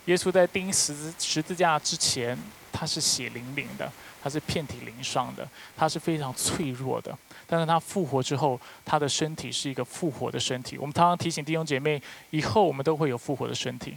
[0.05, 2.39] 耶稣在钉十字十字架之前，
[2.73, 3.91] 他是血淋淋的，
[4.23, 7.13] 他是遍体鳞伤的，他是非常脆弱的。
[7.49, 10.79] 但是他复活之后，他的身体是一个复活的身体。
[10.79, 13.97] 我们常常提醒弟兄姐妹，以后我们都会有复活的身体，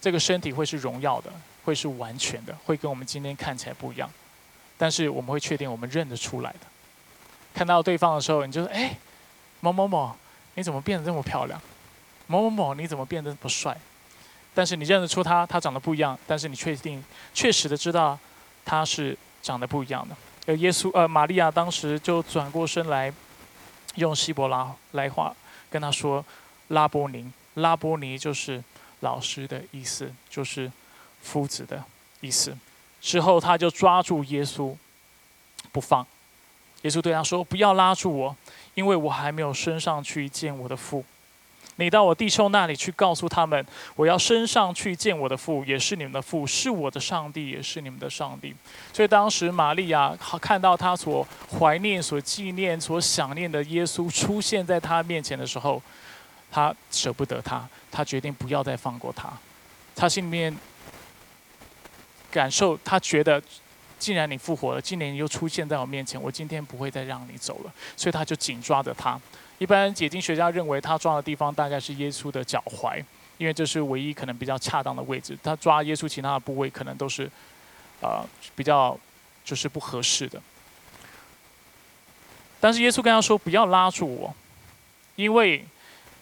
[0.00, 1.32] 这个身体会是荣耀的，
[1.68, 4.10] 会是完全的，会跟我们今天看起来不一样。
[4.78, 6.60] 但是我们会确定我们认得出来的。
[7.52, 8.96] 看到对方的时候，你就说：“哎，
[9.60, 10.16] 某某某，
[10.54, 11.60] 你怎么变得这么漂亮？
[12.26, 13.78] 某某某，你怎么变得这么帅？”
[14.54, 16.18] 但是你认得出他，他长得不一样。
[16.26, 17.04] 但是你确定、
[17.34, 18.18] 确实的知道
[18.64, 20.16] 他是长得不一样的。
[20.46, 23.12] 而耶稣，呃，玛利亚当时就转过身来，
[23.96, 25.36] 用希伯拉来话
[25.68, 26.24] 跟他说
[26.68, 28.64] ：“拉波尼，拉波尼就是
[29.00, 30.72] 老师的意思，就是
[31.22, 31.82] 夫子的
[32.20, 32.56] 意思。”
[33.00, 34.74] 之后他就抓住耶稣
[35.72, 36.06] 不放。
[36.82, 38.36] 耶稣对他说：“不要拉住我，
[38.74, 41.04] 因为我还没有升上去见我的父。”
[41.80, 48.52] 你到我弟兄那里去，告诉他们，我要升上去见我的父，也是你们的父，是我的上帝，也是你们的上帝。
[48.92, 51.24] 所以当时玛利亚看到他所
[51.56, 55.80] 怀念、所纪念、所想念的耶稣出现在他面前的时候，
[56.50, 59.32] 他舍不得他，他决定不要再放过他。
[59.94, 60.52] 他心里面
[62.30, 63.42] 感受，他觉得，
[63.98, 67.72] 既然你复活了，今年你又出现在我面前，我今天不会再让你走了。
[67.96, 69.20] 所以他就紧抓着他。
[69.58, 73.02] 一般解经学家认为，他抓的地方大概是耶稣的脚踝，
[73.38, 75.36] 因为这是唯一可能比较恰当的位置。
[75.42, 77.28] 他抓耶稣其他的部位，可能都是，
[78.00, 78.96] 呃，比较
[79.44, 80.40] 就是不合适的。
[82.60, 84.34] 但是耶稣跟他说：“不要拉住我，
[85.16, 85.64] 因为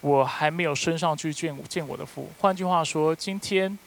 [0.01, 2.29] 我还没有升上去见见我的父。
[2.39, 3.77] 换句话说，今天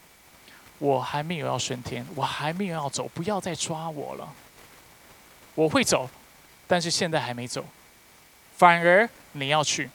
[0.81, 4.27] 我还没有要升天，我还没有要走，不要再抓我了。
[5.53, 6.09] 我会走，
[6.65, 7.63] 但是现在还没走。”
[8.57, 9.89] 反而你要去，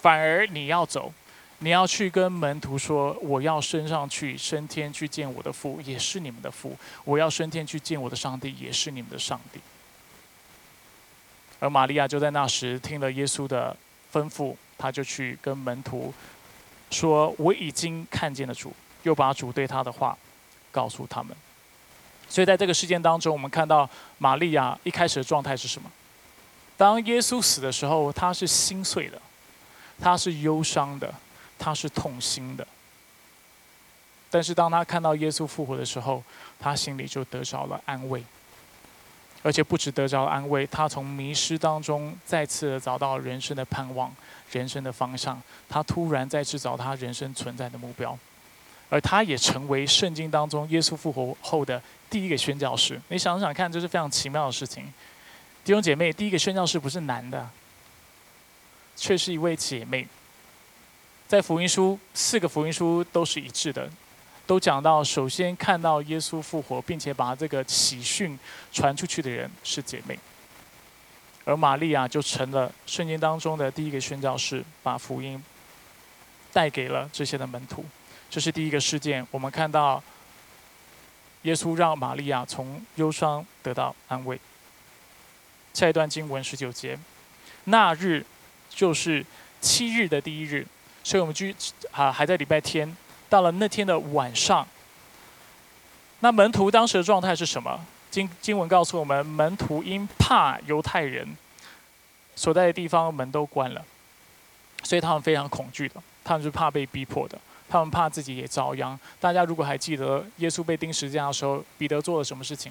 [0.00, 1.12] 反而你要走，
[1.58, 6.70] 你要去跟门徒说：“我要升上去，升天去见我的父，也是你们的父；
[7.04, 9.60] 我要升天去见我的上帝，也是你们的上帝。”
[11.58, 13.76] 而玛利亚就在那时听了耶稣的
[14.12, 16.14] 吩咐，他就去跟门徒
[16.90, 20.16] 说：“我已经看见了主。”又把主对他的话
[20.70, 21.36] 告诉他们。
[22.28, 23.88] 所以在这个事件当中，我们看到
[24.18, 25.90] 玛利亚一开始的状态是什么？
[26.76, 29.20] 当耶稣死的时候，他是心碎的，
[30.00, 31.12] 他是忧伤的，
[31.58, 32.66] 他是痛心的。
[34.30, 36.24] 但是当他看到耶稣复活的时候，
[36.58, 38.24] 他心里就得着了安慰，
[39.42, 44.10] 而且不止得着了安慰，他从迷失当中再次找到人生的盼望、
[44.50, 45.40] 人生的方向。
[45.68, 48.18] 他突然再次找他人生存在的目标，
[48.92, 53.00] 而他也成为圣经当中耶稣复活后的第一个宣教士。
[53.08, 54.84] 你想想看，这是非常奇妙的事情。
[55.64, 57.48] 弟兄姐妹，第一个宣教士不是男的，
[58.94, 60.06] 却是一位姐妹。
[61.26, 63.88] 在福音书四个福音书都是一致的，
[64.46, 68.38] 都讲到首先看到耶稣复活，并且把这个喜讯
[68.70, 70.18] 传出去的人是姐妹。
[71.46, 75.42] 而玛利亚就成了圣经当中的第一个宣教士，把福音
[76.52, 77.82] 带给了这些的门徒。
[78.32, 80.02] 这是第一个事件，我们看到
[81.42, 84.40] 耶稣让玛利亚从忧伤得到安慰。
[85.74, 86.98] 下一段经文十九节，
[87.64, 88.24] 那日
[88.70, 89.22] 就是
[89.60, 90.66] 七日的第一日，
[91.04, 91.54] 所以我们居
[91.90, 92.96] 啊还在礼拜天。
[93.28, 94.66] 到了那天的晚上，
[96.20, 97.84] 那门徒当时的状态是什么？
[98.10, 101.36] 经经文告诉我们，门徒因怕犹太人
[102.34, 103.84] 所在的地方门都关了，
[104.82, 107.38] 所以他们非常恐惧的，他们是怕被逼迫的，
[107.72, 108.98] 他们怕自己也遭殃。
[109.18, 112.70] 大家如果还记得耶稣被钉十字架的时候，彼得做了什么事情？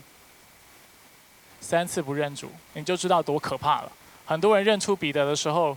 [1.59, 3.91] 三次不认主，你就知道多可怕了。
[4.27, 5.75] 很多人认出彼得的时候，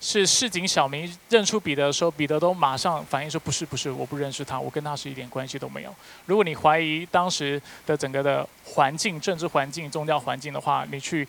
[0.00, 5.94] 是市井小民认出彼得的时候，彼得都马上反应说：“不是，不是，我不认识他，我跟他是一点关系都没有。”
[6.26, 11.26] 如果你怀疑当时的整个的环境、政治环境、宗教环境的话，你去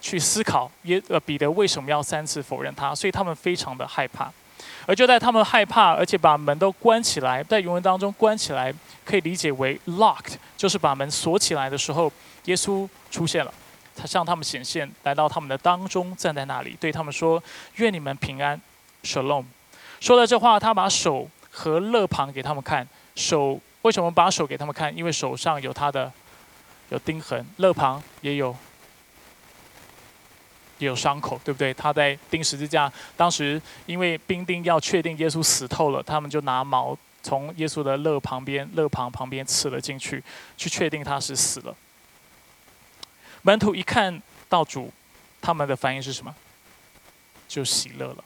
[0.00, 2.92] 去思考耶呃彼得为什么要三次否认他？
[2.92, 4.32] 所以他们非常的害怕。
[4.88, 8.72] 而就在他们害怕，而且把门都关起来，在原文当中关起来
[9.04, 12.10] 可以理解为 locked，就是把门锁起来的时候。
[12.44, 13.52] 耶稣出现了，
[13.94, 17.42] 他向他们显现，来到他们的当中，站在那里，对他们说
[17.76, 18.58] ：“愿你们平安
[19.02, 19.44] ，shalom。”
[20.00, 22.88] 说了这话，他把手和肋旁给他们看。
[23.14, 24.96] 手为什么把手给他们看？
[24.96, 26.10] 因为手上有他的
[26.88, 28.56] 有钉痕，肋旁也有
[30.78, 31.74] 也有伤口，对不对？
[31.74, 40.22] 他在钉十字架，当时因为兵丁要确定耶稣死透了，他们就拿矛从耶稣的肋旁边、肋旁旁边刺了进去，
[40.56, 41.76] 去确定他是死了。
[43.42, 44.92] 门徒一看到主，
[45.40, 46.34] 他们的反应是什么？
[47.48, 48.24] 就喜乐了。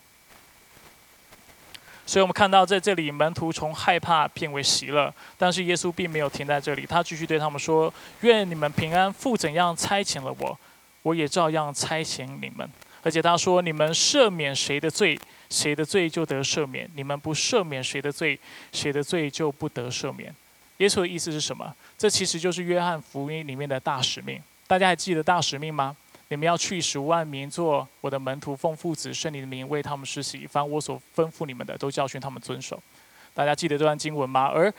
[2.05, 9.11] 所以我们看到在这里，门徒从害怕变为喜乐，但是耶稣并没有停在这里，他继续对他们说：“愿你们平安。
[9.11, 10.59] 父怎样差遣了我。”
[11.03, 12.69] 我也照样差遣你们，
[13.03, 15.19] 而且他说：“你们赦免谁的罪，
[15.51, 18.39] 谁的罪就得赦免；你们不赦免谁的罪，
[18.73, 20.35] 谁的罪就不得赦免。”
[20.79, 21.75] 耶稣的意思是什么？
[21.99, 24.41] 这其实就是约翰福音里面的大使命。
[24.67, 25.97] 大家还记得大使命吗？
[26.29, 32.83] 你们要去十万名做我的门徒，奉父子圣灵的名为他们施洗，凡我所吩咐你们的，都教训他们遵守。
[33.35, 34.47] 大家记得这段经文吗？
[34.47, 34.73] 而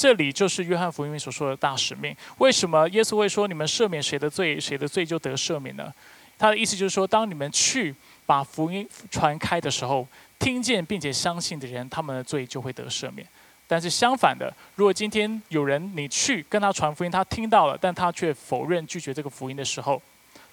[0.00, 2.16] 这里就是约翰福音所说的大使命。
[2.38, 5.92] 为什么耶稣会说你们赦免谁的罪，谁的罪就得赦免呢？
[6.38, 10.08] 他的意思就是说，当你们去把福音传开的时候，
[10.38, 13.28] 听见并且相信的人，他们的罪就会得赦免。
[13.68, 20.00] 但是相反的，如果今天有人你去跟他传福音，他听到了，但他却否认拒绝这个福音的时候，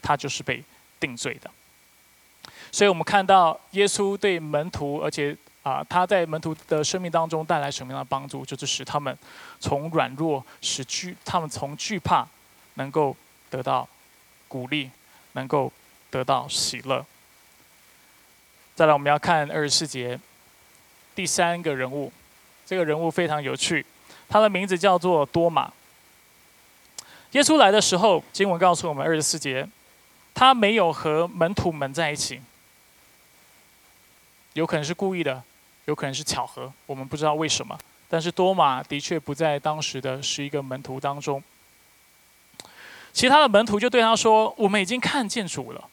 [0.02, 0.62] 他就是被
[1.00, 1.50] 定罪的。
[2.70, 5.34] 所以我们看到耶稣对门徒，而且。
[5.68, 8.46] 啊，他在门徒的生命当中带来什么样的帮助？
[8.46, 9.16] 就是使他们
[9.60, 12.26] 从软弱，使惧他们从惧怕，
[12.76, 13.14] 能够
[13.50, 13.86] 得到
[14.48, 14.90] 鼓励，
[15.34, 15.70] 能够
[16.10, 17.06] 得到喜乐。
[18.76, 20.18] 再来，我们要看二十四节
[21.14, 22.14] 第三个人物，
[22.66, 23.86] 这个人物非常有趣，
[24.30, 25.74] 他的名字叫做多马。
[27.32, 29.68] 耶稣来的时候，经文告诉我们二十四节，
[30.34, 32.40] 他没有和门徒们在一起，
[34.54, 35.44] 有可能是故意的。
[35.88, 37.78] 有可能是巧合，我们不知道为什么。
[38.10, 41.42] 但是多马的确不在当时的十一个门徒当中。
[43.14, 45.90] 其他的门徒就对他说：“我们已经看见主了。”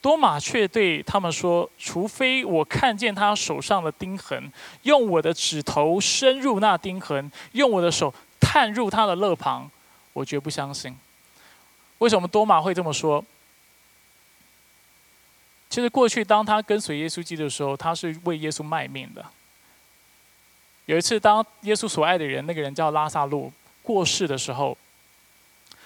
[0.00, 4.50] 多马却对他们说：“除非我看见他手上的钉痕，
[4.82, 9.70] 用我的指头深入那钉痕，用我的手探入他的肋旁，
[10.12, 10.96] 我绝不相信。”
[11.98, 13.24] 为什么多马会这么说？
[15.68, 19.24] 其实过去，当他跟随耶稣基督的时候，他是为耶稣卖命的。
[20.86, 23.52] 有一次，当耶稣所爱的人，那个人叫拉萨路
[23.82, 24.78] 过世的时候，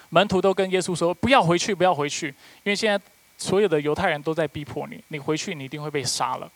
[0.09, 2.27] 门徒都跟耶稣说：“不要回去，不要回去，
[2.63, 3.03] 因为现在
[3.37, 6.51] 所有的犹太人都在逼迫你，你回去你一定会被杀了。”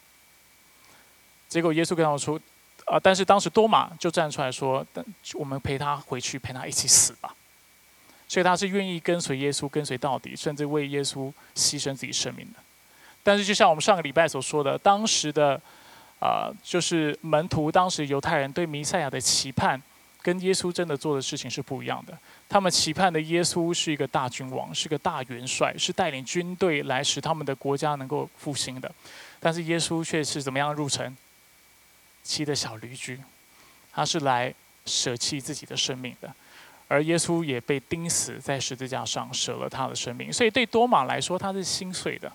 [1.49, 2.39] 结果耶稣跟他们说
[2.85, 4.85] ：“啊！”但是当时多马就站出来说
[5.33, 7.35] ：“我们陪他回去，陪他一起死吧。”
[8.27, 12.59] 所以他是愿意跟随耶稣，跟随到底，甚至为耶稣牺牲自己生命的。
[13.25, 15.59] 但是，就像我们上个礼拜所说的，当时的
[16.19, 19.81] 啊，就是门徒，当时犹太人对弥赛亚的期盼，
[20.21, 22.15] 跟耶稣真的做的事情是不一样的。
[22.47, 28.91] 他们期盼的耶稣是一个大君王，是个大元帅，是带领军队来使他们的国家能够复兴的。
[29.39, 31.17] 但是耶稣却是怎么样入城？
[32.23, 33.19] 骑的小驴驹，
[33.91, 34.53] 他是来
[34.85, 36.31] 舍弃自己的生命的。
[36.87, 40.31] 而耶稣也被钉死在十字架上，舍了他的生命。
[40.31, 42.31] 所以对多马来说，他是心碎的。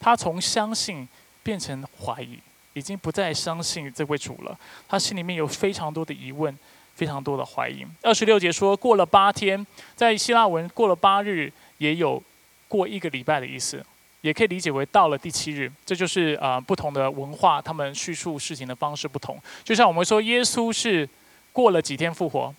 [0.00, 1.06] 他从相信
[1.42, 2.38] 变成怀疑，
[2.72, 4.58] 已经不再相信这位主了。
[4.88, 6.56] 他心里面有非常多的疑问，
[6.94, 7.84] 非常多的怀疑。
[8.02, 12.22] 二十六节说，过了八天，在希腊文过了八日，也有
[12.68, 13.84] 过一个礼拜的意思，
[14.20, 15.70] 也可以理解为到了第七日。
[15.84, 19.40] 这就是啊，不同的文化，他们叙述事情的方式不同。
[19.64, 21.08] 就像我们说，耶稣是
[21.52, 22.54] 过了几天复活。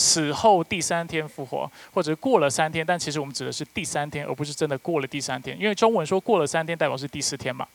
[0.00, 5.54] 死后第三天复活，或者过了三天，但其实我们指的是第三天，而不是真的过了第三天。
[5.60, 7.68] 因为中文说过了三天，代表是第四天嘛。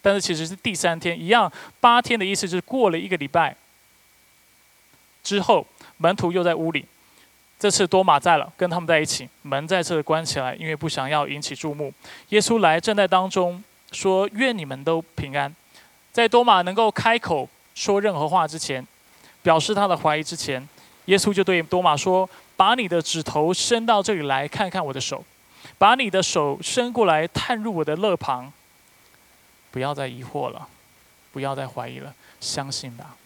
[0.00, 3.54] 但是其实是第三天，一样八天的意思就是过了一个礼拜
[5.22, 5.66] 之后，
[5.98, 6.86] 门徒又在屋里。
[7.58, 11.92] 这次多马在了，跟他们在一起，门再次关起来，因为不想要引起注目。
[12.30, 15.54] 耶稣来站在当中，说：“愿你们都平安。”
[16.10, 18.86] 在多马能够开口说任何话之前，
[19.42, 20.66] 表示他的怀疑之前。
[21.10, 25.24] 耶稣就对多马说：“把你的指头伸到这里来看看我的手，
[25.76, 28.52] 把你的手伸过来探入我的肋旁。
[29.72, 30.68] 不要再疑惑了，
[31.32, 33.16] 不要再怀疑了，相信吧，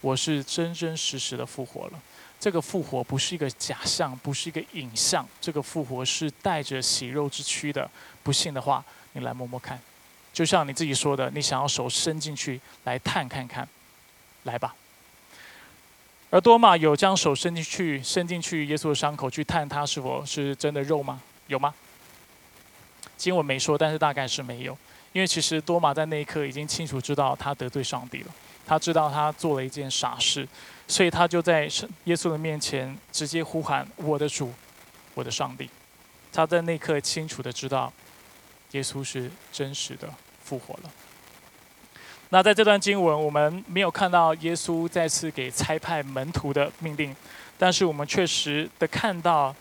[0.00, 2.00] 我是真真实实的复活了。
[2.40, 7.90] 这个复活不是一个假象，不是一个影像，这个复活是带着血肉之躯的。
[8.22, 9.78] 不信的话，你来摸摸看，
[10.32, 13.68] 就像你自己说的，你想要手伸进去来探看看，
[14.44, 14.74] 来吧。”
[16.34, 21.22] 而多马有将手伸进去，伸进去耶稣的伤口去探他是否是真的肉吗？
[21.46, 21.72] 有吗？
[23.16, 24.76] 经文没说，但是大概是没有，
[25.12, 28.34] 因为其实多马在那一刻已经清楚知道他得罪上帝了，
[28.66, 30.44] 他知道他做了一件傻事，
[30.88, 31.68] 所以他就在
[32.06, 34.52] 耶稣的面前直接呼喊：“我的主，
[35.14, 35.70] 我的上帝。”
[36.34, 37.92] 他在那一刻清楚的知道，
[38.72, 40.12] 耶稣是真实的
[40.42, 40.90] 复活了。
[42.30, 47.14] 那在这段经文，我们没有看到耶稣再次给差派门徒的命令，
[47.56, 49.54] 但是我们确实的看到，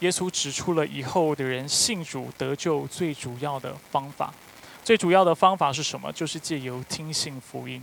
[0.00, 4.32] 耶稣指出了以后的人信主得救最主要的方法。
[4.84, 6.12] 最主要的方法是什么？
[6.12, 7.80] 就是借由听信福音。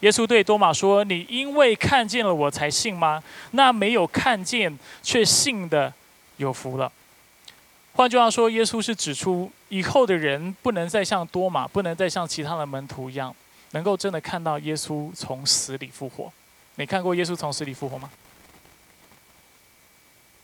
[0.00, 3.22] 耶稣对多马说：“你因为看见了我才信吗？
[3.52, 5.92] 那没有看见却信的，
[6.38, 6.90] 有福了。”
[7.96, 13.34] 换句话说，耶稣是指出以后的人不能再像多马，不能再像其他的门徒一样，
[13.70, 16.30] 能够真的看到耶稣从死里复活。
[16.74, 18.10] 你看过耶稣从死里复活吗？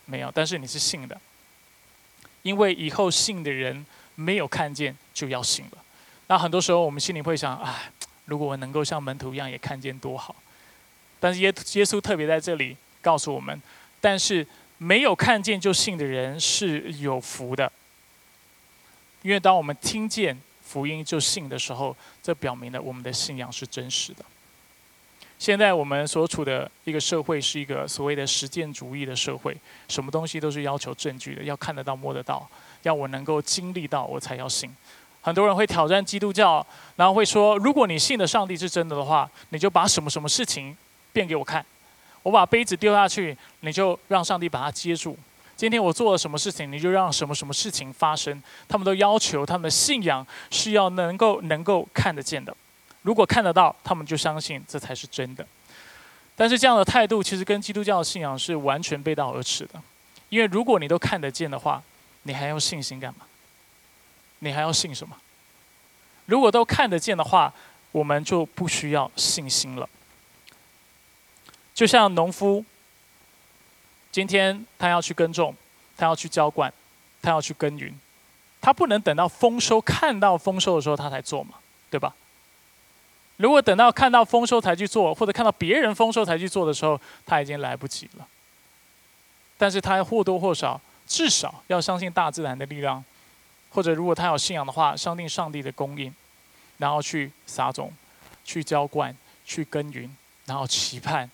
[0.06, 1.20] 没有，但是你是信的，
[2.40, 3.84] 因为以后信的人
[4.14, 5.78] 没有看见就要信了。
[6.28, 7.92] 那很多时候我们心里会想：哎，
[8.24, 10.34] 如果我能够像门徒一样也看见多好。
[11.20, 13.60] 但是耶耶稣特别在这里告诉我们，
[14.00, 14.46] 但是。
[14.82, 17.70] 没有看见就信的人是有福的，
[19.22, 24.24] 因为当我们听见福音就信的时候，这表明了我们的信仰是真实的。
[25.38, 29.56] 现在我们所处的一个社会是一个所谓的实践主义的社会，
[29.88, 32.48] 什么东西都是要求证据的，要看得到、摸得到，
[32.82, 34.68] 要我能够经历到我才要信。
[35.20, 36.64] 很多人会挑战基督教，
[36.96, 40.76] 然后会说：如果你信的上帝是真的的话，你就把什么什么事情
[41.12, 41.64] 变给我看。
[42.22, 45.16] 我把杯子丢下去，你就让上帝把它接住。
[45.56, 48.42] 今天我做了什么事情，你就让什么什么事情发生。
[48.68, 52.56] 他们都要求他们的信仰是要能够能够看得见的。
[53.02, 55.46] 如果看得到，他们就相信这才是真的。
[56.34, 59.80] 但是这样的态度其实跟基督教的信仰是完全背道而驰的。
[60.30, 61.82] 因为如果你都看得见的话，
[62.22, 63.26] 你还要信心干嘛？
[64.40, 65.16] 你还要信什么？
[66.26, 67.52] 如果都看得见的话，
[67.92, 69.88] 我们就不需要信心了。
[71.74, 72.64] 就像农夫，
[74.10, 75.54] 今天他要去耕种，
[75.96, 76.72] 他要去浇灌，
[77.22, 77.94] 他要去耕耘，
[78.60, 81.54] 他不能等到丰收看到丰收的时候他才做嘛，
[81.90, 82.14] 对吧？
[83.38, 88.28] 如果等到看到丰收才去做，或者看到别人丰收才去做的时候，他已经来不及了。
[89.56, 93.02] 但是他或多或少，至少要相信大自然的力量，
[93.70, 96.14] 或者如果他有信仰的话，相信上帝的供应，
[96.76, 97.92] 然后去撒种，
[98.44, 100.14] 去浇灌，去耕耘，
[100.44, 101.28] 然后期盼。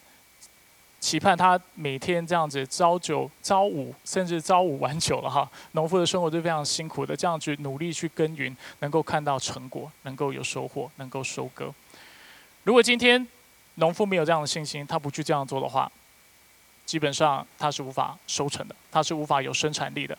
[1.00, 5.48] 期盼他每天这样子朝九朝五，甚至朝五晚九了哈。
[5.72, 11.72] 农夫的生活是非常辛苦的，这样去努力去耕耘，能够看到成果，能够有收获，能够收割。
[12.64, 13.26] 如果今天
[13.76, 15.90] 农夫没有这样的信心，他不去这样做的话，
[16.84, 20.18] 基本上他是无法收成的，他是无法有生产力的，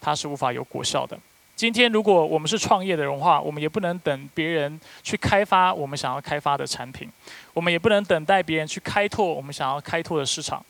[0.00, 1.18] 他是无法有果效的。
[1.58, 7.10] 今天，如果我们是创业的人话，我们也不能等别人去开发我们想要开发的产品，
[7.52, 10.64] 我们也不能等待别人去开拓我们想要开拓的市场。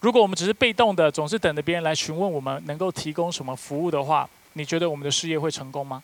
[0.00, 6.02] 如果我们只是被动的，总是等着别人来询问我们能够提供什么服务的话，你觉得我们的事业会成功吗？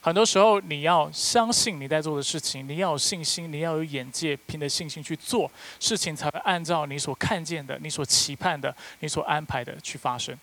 [0.00, 5.48] 很多时候，你要相信你在做的事情，你要有信心，你要有眼界，凭着信心去做
[5.78, 10.36] 事情，才会按照你所看见的、你所期盼的、你所安排的去发生。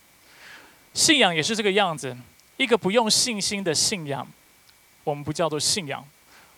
[0.97, 2.17] 信仰也是这个样子，
[2.57, 4.27] 一个不用信心的信仰，
[5.03, 6.03] 我们不叫做信仰，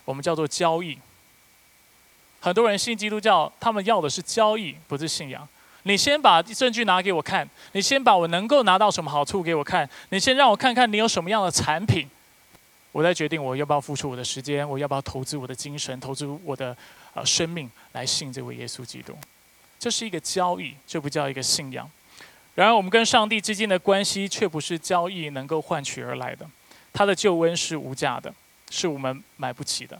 [0.05, 0.97] 我们叫做交易。
[2.39, 5.45] 很多人信基督教，他们要的是交易，不是信仰。
[5.83, 12.09] 你先把证据拿给我看，你先把我能够拿到什么好处给我看，你先让我看看你有什么样的产品，
[12.93, 16.73] 我再决定我要不要付出我的时间，我要不要投资我的精神，投资我的
[17.13, 19.13] 呃生命来信这位耶稣基督。
[19.77, 21.89] 这是一个交易，这不叫一个信仰。
[22.59, 26.45] 然而，我们跟上帝之间的关系却不是交易能够换取而来的。
[26.91, 28.33] 他的救恩是无价的，
[28.69, 29.97] 是我们买不起的。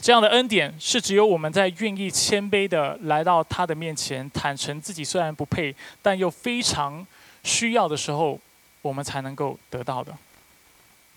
[0.00, 7.06] 这样的恩典是只有我们在愿意谦卑的来到他的面前，坦诚自己虽然不配，但又非常
[7.44, 8.40] 需要的时候，
[8.80, 10.16] 我们才能够得到的。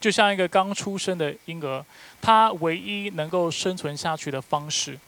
[0.01, 1.85] 就像一个刚出生的婴儿，
[2.21, 4.99] 他唯一能够生存下去的方式，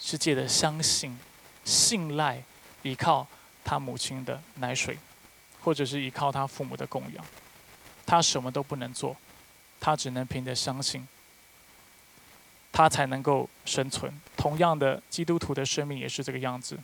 [0.00, 1.16] 是借着相信、
[1.64, 2.42] 信赖。
[2.84, 3.26] 依靠
[3.64, 4.96] 他母亲的奶水，
[5.62, 7.24] 或者是依靠他父母的供养，
[8.06, 9.16] 他什么都不能做，
[9.80, 11.08] 他只能凭着相信，
[12.70, 14.12] 他才能够生存。
[14.36, 16.78] 同样的，基督徒的生命也是这个样子，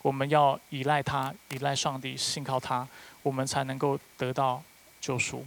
[0.00, 2.86] 我们要依赖他，依赖上帝，信靠他，
[3.22, 4.62] 我们才能够得到
[5.00, 5.44] 救赎，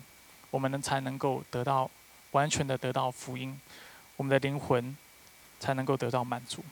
[0.51, 1.89] 我们能才能够得到
[2.31, 3.57] 完全的得到福音，
[4.17, 4.95] 我们的灵魂
[5.61, 6.63] 才能够得到满足。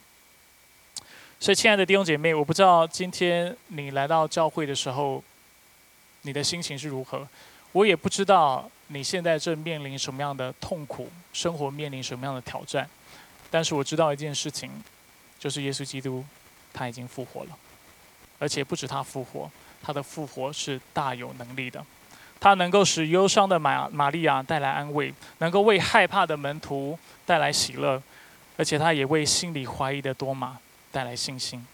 [1.44, 5.22] 所以，亲爱的弟兄姐妹，我不知道今天你来到教会的时候，
[6.22, 7.28] 你的心情是如何。
[7.72, 12.88] 我也不知道你现在正面临什么样的痛苦，生活面临什么样的挑战。
[13.50, 14.70] 但是我知道一件事情，
[15.38, 16.24] 就是耶稣基督
[16.72, 17.50] 他已经复活了，
[18.38, 19.50] 而且不止他复活，
[19.82, 21.84] 他的复活是大有能力的。
[22.40, 28.02] 他能够使忧伤的玛玛利亚带来安慰，能够为害怕的门徒带来喜乐，
[28.56, 30.56] 而且他也为心里怀疑的多马
[30.94, 31.66] 带来信心。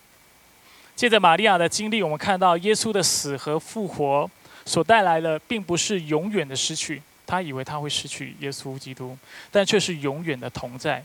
[0.96, 4.30] 借着玛利亚的经历，我们看到耶稣的死和复活
[4.64, 7.02] 所带来的，并不是永远的失去。
[7.26, 9.16] 他以为他会失去耶稣基督，
[9.50, 11.02] 但却是永远的同在；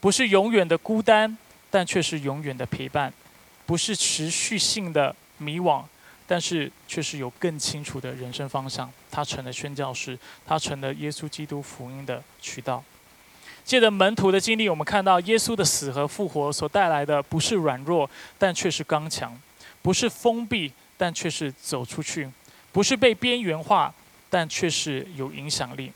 [0.00, 1.36] 不是永远的孤单，
[1.70, 3.10] 但却是永远的陪伴；
[3.66, 5.84] 不是持续性的迷惘，
[6.26, 8.90] 但是却是有更清楚的人生方向。
[9.10, 12.82] 他成了宣教士，他成了耶稣基督福音的渠道。
[13.64, 18.08] 借着门徒的经历，我们看到耶稣的死和复活所带来的，不是软弱，
[18.38, 19.30] 但却是刚强；
[19.82, 22.28] 不是封闭，但却是走出去；
[22.72, 23.94] 不是被边缘化。
[24.32, 25.90] 但却是有影响力。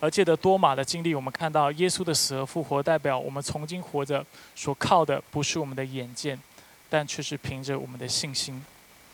[0.00, 6.40] 而借着多马的经历，我们看到耶稣的死和复活，代表我们从今活着所靠的不是我们的眼见，
[6.88, 8.64] 但却是凭着我们的信心。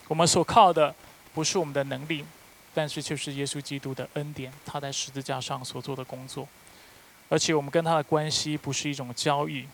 [0.07, 0.95] 我们所靠的
[1.35, 2.25] 不是我们的能力，
[2.73, 6.47] 但是却是耶稣基督的恩典，他在十字架上所做的工作。
[7.29, 9.65] 而且我们跟他的关系不是一种交易，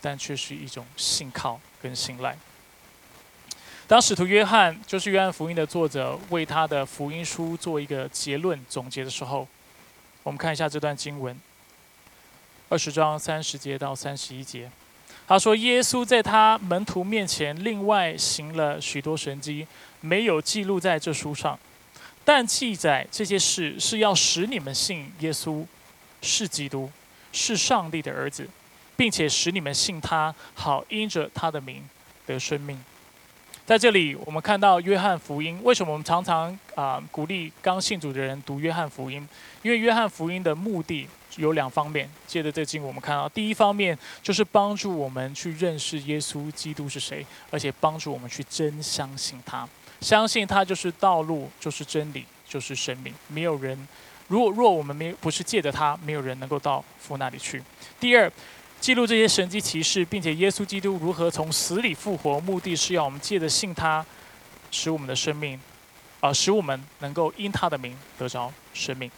[0.00, 2.36] 但却是一种信靠跟信赖。
[3.86, 9.48] 当使徒约翰，就是约翰福音的作者，为他的福音书做一个结论总结的时候，
[10.22, 11.34] 我们看一下这段经文，
[12.68, 14.70] 二十章三十节到三十一节，
[15.26, 19.66] 他说：“耶稣在他门徒面前另外行了许多神迹，
[20.02, 21.58] 没有记录在这书上，
[22.26, 25.64] 但记载这些事是要使你们信耶稣
[26.20, 26.90] 是基督，
[27.32, 28.48] 是上帝的儿子，
[28.96, 31.88] 并且使你们信他，好因着他的名
[32.26, 32.82] 得生命。”
[33.66, 35.60] 在这里，我们看到约翰福音。
[35.62, 39.28] 为什么我们常常啊鼓励刚信主的人读约翰福音？
[39.62, 41.06] 因为约翰福音的目的
[41.36, 42.08] 有两方面。
[42.26, 49.68] 借着这经，我们看到第一方面就是帮助我们去认识耶稣基督是谁，而且帮助我们去真相信他，
[50.00, 53.12] 相信他就是道路，就是真理，就是生命。
[53.26, 53.86] 没有人，
[54.28, 57.62] 如果若我们没有不是借着他，没有人能够到父那里去。
[57.98, 58.30] 第二。
[58.80, 64.06] 记录这些神迹奇事，并且耶稣基督如何从死里复活，目的是要我们借着信他，
[64.70, 65.60] 使我们的生命，
[66.20, 69.10] 啊，使我们能够因他的名得着生命。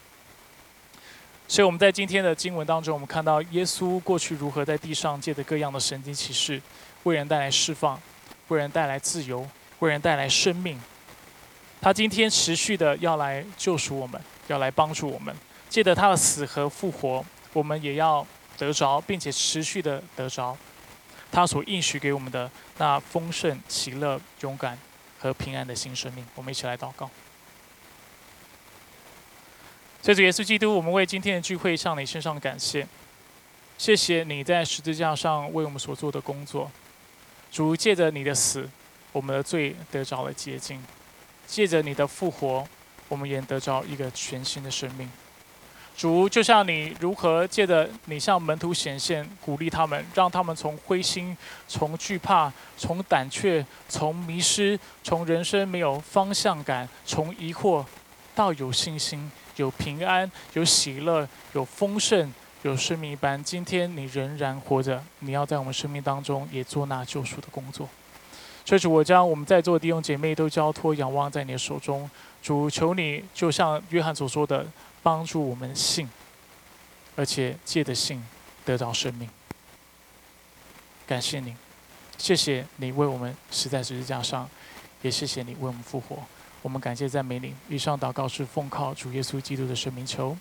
[1.46, 6.58] 所以我们在今天的经文当中，我们看到耶稣过去如何在地上借着各样的神迹奇事，
[7.02, 8.00] 为人带来释放，
[8.48, 9.46] 为人带来自由，
[9.80, 10.80] 为人带来生命。
[11.82, 14.18] 他今天持续的要来救赎我们，
[14.53, 15.34] 要来帮助我们，
[15.68, 18.26] 借着他的死和复活，我们也要。
[18.59, 20.55] 得着，并且持续的得着，
[21.32, 24.78] 他所应许给我们的那丰盛、喜乐、勇敢
[25.18, 26.26] 和平安的新生命。
[26.34, 27.09] 我们一起来祷告。
[30.03, 32.86] 谢主耶稣基督，我们为今天的聚会向你献上感谢。
[33.78, 36.70] 谢谢你在十字架上为我们所做的工作。
[37.51, 38.68] 主借着你的死，
[39.12, 40.78] 我们的罪得着了洁净；
[41.46, 42.68] 借着你的复活，
[43.11, 45.11] 我们也得着一个全新的生命。
[45.96, 51.36] 主，就像你如何借着你向门徒显现，鼓励他们，让他们从灰心、
[51.68, 57.84] 从惧怕、从胆怯、从迷失、从人生没有方向感、从疑惑，
[58.34, 62.32] 到有信心、有平安、有喜乐、有丰盛、
[62.62, 63.42] 有生命一般。
[63.44, 67.86] 今天你仍然活着，你要在我们生命当中也做那救赎的工作。
[68.64, 72.08] 所以主，我将我们在座的弟兄姐妹都交托、仰望在你的手中。
[72.43, 74.66] 主，求你就像约翰所说的。
[75.03, 76.07] 帮助我们信，
[77.16, 78.22] 而且借着信
[78.66, 79.26] 得到生命。
[81.07, 81.57] 感谢你，
[82.18, 84.47] 谢谢你为我们实在十字架上，
[85.01, 86.22] 也谢谢你为我们复活。
[86.61, 87.55] 我们感谢赞美你。
[87.70, 90.36] 以上祷告是奉靠主耶稣基督的生命求。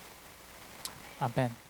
[1.20, 1.69] 阿门。